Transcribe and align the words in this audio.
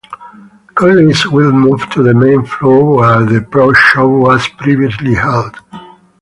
Curly's 0.73 1.27
will 1.27 1.51
move 1.51 1.87
to 1.91 2.01
the 2.01 2.15
main 2.15 2.43
floor 2.43 2.95
where 2.95 3.23
the 3.23 3.39
Pro 3.47 3.71
Shop 3.73 4.09
was 4.09 4.47
previously 4.57 5.13
held. 5.13 5.55